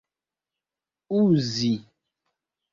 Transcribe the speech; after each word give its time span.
uzi 1.19 1.73